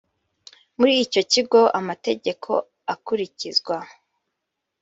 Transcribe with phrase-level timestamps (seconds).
[0.77, 2.49] Muri icyo kigo amategeko
[2.93, 3.75] akurikizwa